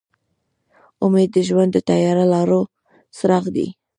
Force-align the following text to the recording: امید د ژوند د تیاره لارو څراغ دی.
امید 1.03 1.29
د 1.33 1.37
ژوند 1.47 1.71
د 1.73 1.77
تیاره 1.89 2.25
لارو 2.33 2.61
څراغ 3.17 3.45
دی. 3.55 3.67